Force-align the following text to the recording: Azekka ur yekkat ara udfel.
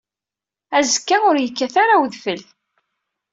Azekka 0.77 1.17
ur 1.29 1.35
yekkat 1.39 1.75
ara 1.83 1.95
udfel. 2.03 2.41